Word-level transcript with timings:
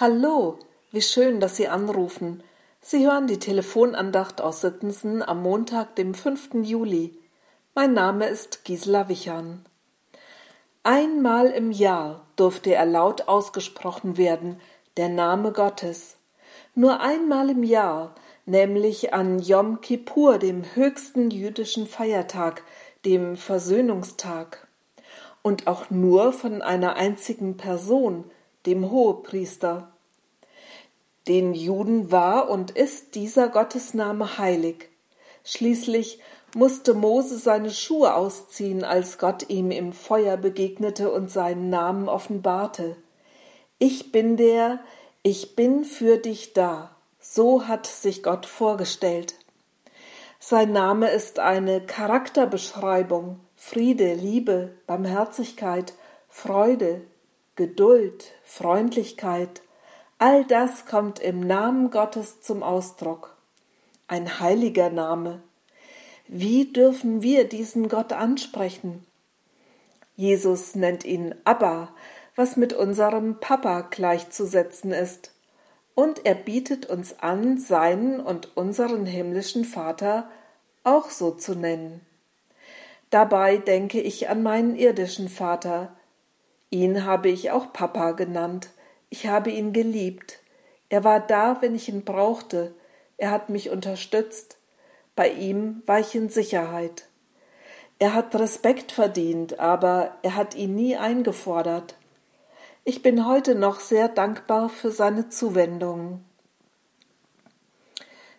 Hallo, 0.00 0.58
wie 0.90 1.02
schön, 1.02 1.38
dass 1.38 1.54
Sie 1.54 1.68
anrufen. 1.68 2.42
Sie 2.80 3.06
hören 3.06 3.28
die 3.28 3.38
Telefonandacht 3.38 4.40
aus 4.40 4.60
Sittensen 4.60 5.22
am 5.22 5.40
Montag, 5.40 5.94
dem 5.94 6.14
5. 6.14 6.54
Juli. 6.64 7.16
Mein 7.76 7.92
Name 7.92 8.26
ist 8.26 8.64
Gisela 8.64 9.08
Wichern. 9.08 9.64
Einmal 10.82 11.46
im 11.46 11.70
Jahr 11.70 12.26
durfte 12.34 12.74
er 12.74 12.86
laut 12.86 13.28
ausgesprochen 13.28 14.16
werden, 14.16 14.60
der 14.96 15.10
Name 15.10 15.52
Gottes. 15.52 16.16
Nur 16.74 16.98
einmal 16.98 17.50
im 17.50 17.62
Jahr, 17.62 18.16
nämlich 18.46 19.14
an 19.14 19.38
Yom 19.38 19.80
Kippur, 19.80 20.38
dem 20.38 20.64
höchsten 20.74 21.30
jüdischen 21.30 21.86
Feiertag, 21.86 22.64
dem 23.04 23.36
Versöhnungstag. 23.36 24.66
Und 25.42 25.68
auch 25.68 25.90
nur 25.90 26.32
von 26.32 26.62
einer 26.62 26.96
einzigen 26.96 27.56
Person, 27.56 28.24
dem 28.66 28.90
Hohepriester. 28.90 29.92
Den 31.28 31.54
Juden 31.54 32.10
war 32.10 32.50
und 32.50 32.70
ist 32.70 33.14
dieser 33.14 33.48
Gottesname 33.48 34.38
heilig. 34.38 34.90
Schließlich 35.44 36.20
musste 36.54 36.94
Mose 36.94 37.38
seine 37.38 37.70
Schuhe 37.70 38.14
ausziehen, 38.14 38.84
als 38.84 39.18
Gott 39.18 39.48
ihm 39.48 39.70
im 39.70 39.92
Feuer 39.92 40.36
begegnete 40.36 41.10
und 41.10 41.30
seinen 41.30 41.68
Namen 41.70 42.08
offenbarte. 42.08 42.96
Ich 43.78 44.12
bin 44.12 44.36
der, 44.36 44.80
ich 45.22 45.56
bin 45.56 45.84
für 45.84 46.18
dich 46.18 46.52
da. 46.52 46.94
So 47.18 47.66
hat 47.66 47.86
sich 47.86 48.22
Gott 48.22 48.46
vorgestellt. 48.46 49.34
Sein 50.38 50.72
Name 50.72 51.08
ist 51.10 51.38
eine 51.38 51.80
Charakterbeschreibung, 51.80 53.40
Friede, 53.56 54.12
Liebe, 54.12 54.74
Barmherzigkeit, 54.86 55.94
Freude, 56.28 57.00
Geduld, 57.56 58.32
Freundlichkeit, 58.42 59.62
all 60.18 60.44
das 60.44 60.86
kommt 60.86 61.20
im 61.20 61.38
Namen 61.38 61.92
Gottes 61.92 62.40
zum 62.40 62.64
Ausdruck. 62.64 63.36
Ein 64.08 64.40
heiliger 64.40 64.90
Name. 64.90 65.40
Wie 66.26 66.72
dürfen 66.72 67.22
wir 67.22 67.44
diesen 67.48 67.88
Gott 67.88 68.12
ansprechen? 68.12 69.06
Jesus 70.16 70.74
nennt 70.74 71.04
ihn 71.04 71.32
Abba, 71.44 71.94
was 72.34 72.56
mit 72.56 72.72
unserem 72.72 73.38
Papa 73.38 73.82
gleichzusetzen 73.82 74.90
ist. 74.90 75.30
Und 75.94 76.26
er 76.26 76.34
bietet 76.34 76.86
uns 76.86 77.20
an, 77.20 77.58
seinen 77.58 78.18
und 78.18 78.56
unseren 78.56 79.06
himmlischen 79.06 79.64
Vater 79.64 80.28
auch 80.82 81.08
so 81.08 81.30
zu 81.30 81.54
nennen. 81.54 82.00
Dabei 83.10 83.58
denke 83.58 84.00
ich 84.00 84.28
an 84.28 84.42
meinen 84.42 84.74
irdischen 84.74 85.28
Vater, 85.28 85.94
Ihn 86.74 87.04
habe 87.04 87.28
ich 87.28 87.52
auch 87.52 87.72
Papa 87.72 88.10
genannt. 88.10 88.70
Ich 89.08 89.28
habe 89.28 89.52
ihn 89.52 89.72
geliebt. 89.72 90.40
Er 90.88 91.04
war 91.04 91.20
da, 91.20 91.58
wenn 91.60 91.76
ich 91.76 91.88
ihn 91.88 92.04
brauchte. 92.04 92.74
Er 93.16 93.30
hat 93.30 93.48
mich 93.48 93.70
unterstützt. 93.70 94.58
Bei 95.14 95.28
ihm 95.28 95.84
war 95.86 96.00
ich 96.00 96.16
in 96.16 96.30
Sicherheit. 96.30 97.06
Er 98.00 98.12
hat 98.12 98.34
Respekt 98.34 98.90
verdient, 98.90 99.60
aber 99.60 100.16
er 100.22 100.34
hat 100.34 100.56
ihn 100.56 100.74
nie 100.74 100.96
eingefordert. 100.96 101.94
Ich 102.82 103.02
bin 103.02 103.24
heute 103.24 103.54
noch 103.54 103.78
sehr 103.78 104.08
dankbar 104.08 104.68
für 104.68 104.90
seine 104.90 105.28
Zuwendungen. 105.28 106.24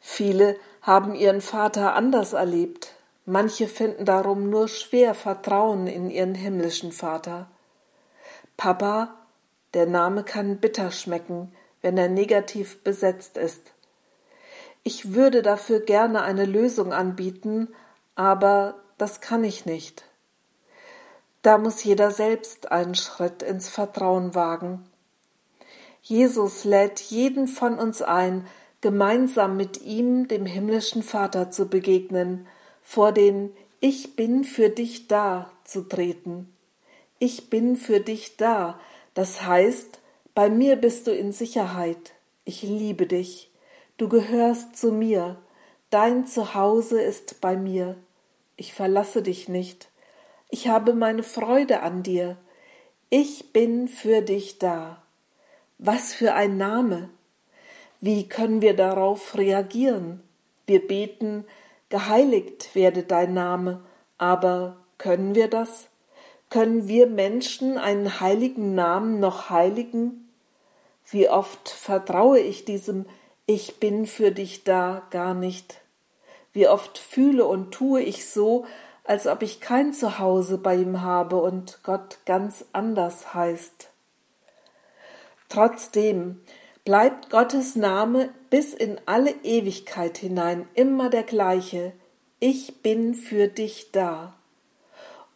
Viele 0.00 0.56
haben 0.80 1.14
ihren 1.14 1.42
Vater 1.42 1.94
anders 1.94 2.32
erlebt. 2.32 2.94
Manche 3.26 3.68
finden 3.68 4.06
darum 4.06 4.48
nur 4.48 4.68
schwer 4.68 5.14
Vertrauen 5.14 5.86
in 5.86 6.08
ihren 6.08 6.34
himmlischen 6.34 6.92
Vater. 6.92 7.51
Papa, 8.56 9.14
der 9.74 9.86
Name 9.86 10.22
kann 10.22 10.58
bitter 10.58 10.90
schmecken, 10.90 11.52
wenn 11.80 11.96
er 11.96 12.08
negativ 12.08 12.82
besetzt 12.82 13.36
ist. 13.36 13.72
Ich 14.82 15.14
würde 15.14 15.42
dafür 15.42 15.80
gerne 15.80 16.22
eine 16.22 16.44
Lösung 16.44 16.92
anbieten, 16.92 17.68
aber 18.14 18.76
das 18.98 19.20
kann 19.20 19.44
ich 19.44 19.66
nicht. 19.66 20.04
Da 21.40 21.58
muss 21.58 21.82
jeder 21.82 22.10
selbst 22.10 22.70
einen 22.70 22.94
Schritt 22.94 23.42
ins 23.42 23.68
Vertrauen 23.68 24.34
wagen. 24.34 24.84
Jesus 26.02 26.64
lädt 26.64 27.00
jeden 27.00 27.48
von 27.48 27.78
uns 27.78 28.02
ein, 28.02 28.46
gemeinsam 28.80 29.56
mit 29.56 29.82
ihm, 29.82 30.28
dem 30.28 30.46
himmlischen 30.46 31.02
Vater, 31.02 31.50
zu 31.50 31.68
begegnen, 31.68 32.46
vor 32.82 33.12
den 33.12 33.54
Ich 33.80 34.16
bin 34.16 34.44
für 34.44 34.68
dich 34.68 35.08
da 35.08 35.50
zu 35.64 35.82
treten 35.82 36.51
ich 37.22 37.50
bin 37.50 37.76
für 37.76 38.00
dich 38.00 38.36
da. 38.36 38.80
Das 39.14 39.42
heißt, 39.42 40.00
bei 40.34 40.50
mir 40.50 40.74
bist 40.74 41.06
du 41.06 41.12
in 41.12 41.30
Sicherheit. 41.30 42.14
Ich 42.44 42.64
liebe 42.64 43.06
dich. 43.06 43.48
Du 43.96 44.08
gehörst 44.08 44.76
zu 44.76 44.90
mir. 44.90 45.36
Dein 45.90 46.26
Zuhause 46.26 47.00
ist 47.00 47.40
bei 47.40 47.56
mir. 47.56 47.94
Ich 48.56 48.74
verlasse 48.74 49.22
dich 49.22 49.48
nicht. 49.48 49.88
Ich 50.50 50.66
habe 50.66 50.94
meine 50.94 51.22
Freude 51.22 51.82
an 51.82 52.02
dir. 52.02 52.38
Ich 53.08 53.52
bin 53.52 53.86
für 53.86 54.20
dich 54.22 54.58
da. 54.58 55.00
Was 55.78 56.14
für 56.14 56.34
ein 56.34 56.56
Name. 56.56 57.08
Wie 58.00 58.28
können 58.28 58.62
wir 58.62 58.74
darauf 58.74 59.38
reagieren? 59.38 60.24
Wir 60.66 60.84
beten, 60.84 61.44
geheiligt 61.88 62.74
werde 62.74 63.04
dein 63.04 63.32
Name, 63.32 63.84
aber 64.18 64.78
können 64.98 65.36
wir 65.36 65.46
das? 65.46 65.86
Können 66.52 66.86
wir 66.86 67.06
Menschen 67.06 67.78
einen 67.78 68.20
heiligen 68.20 68.74
Namen 68.74 69.20
noch 69.20 69.48
heiligen? 69.48 70.28
Wie 71.08 71.30
oft 71.30 71.70
vertraue 71.70 72.40
ich 72.40 72.66
diesem 72.66 73.06
Ich 73.46 73.80
bin 73.80 74.04
für 74.04 74.32
dich 74.32 74.62
da 74.62 75.00
gar 75.08 75.32
nicht? 75.32 75.80
Wie 76.52 76.68
oft 76.68 76.98
fühle 76.98 77.46
und 77.46 77.72
tue 77.72 78.02
ich 78.02 78.28
so, 78.28 78.66
als 79.02 79.26
ob 79.26 79.40
ich 79.40 79.62
kein 79.62 79.94
Zuhause 79.94 80.58
bei 80.58 80.76
ihm 80.76 81.00
habe 81.00 81.36
und 81.36 81.78
Gott 81.84 82.18
ganz 82.26 82.66
anders 82.74 83.32
heißt. 83.32 83.88
Trotzdem 85.48 86.42
bleibt 86.84 87.30
Gottes 87.30 87.76
Name 87.76 88.28
bis 88.50 88.74
in 88.74 89.00
alle 89.06 89.30
Ewigkeit 89.42 90.18
hinein 90.18 90.68
immer 90.74 91.08
der 91.08 91.22
gleiche. 91.22 91.94
Ich 92.40 92.82
bin 92.82 93.14
für 93.14 93.48
dich 93.48 93.90
da 93.90 94.34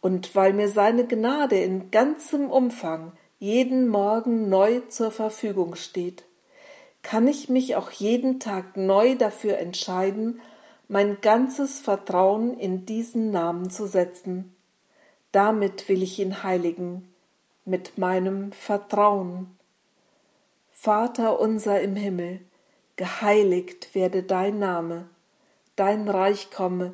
und 0.07 0.35
weil 0.35 0.53
mir 0.53 0.69
seine 0.69 1.05
Gnade 1.05 1.59
in 1.59 1.91
ganzem 1.91 2.49
Umfang 2.49 3.11
jeden 3.39 3.89
Morgen 3.89 4.47
neu 4.47 4.79
zur 4.87 5.11
Verfügung 5.11 5.75
steht, 5.75 6.23
kann 7.01 7.27
ich 7.27 7.49
mich 7.49 7.75
auch 7.75 7.91
jeden 7.91 8.39
Tag 8.39 8.77
neu 8.77 9.15
dafür 9.15 9.57
entscheiden, 9.57 10.39
mein 10.87 11.19
ganzes 11.19 11.81
Vertrauen 11.81 12.57
in 12.57 12.85
diesen 12.85 13.31
Namen 13.31 13.69
zu 13.69 13.85
setzen. 13.85 14.55
Damit 15.33 15.89
will 15.89 16.01
ich 16.01 16.19
ihn 16.19 16.41
heiligen, 16.41 17.13
mit 17.65 17.97
meinem 17.97 18.53
Vertrauen. 18.53 19.57
Vater 20.71 21.41
unser 21.41 21.81
im 21.81 21.97
Himmel, 21.97 22.39
geheiligt 22.95 23.93
werde 23.93 24.23
dein 24.23 24.57
Name, 24.57 25.09
dein 25.75 26.07
Reich 26.07 26.49
komme, 26.49 26.93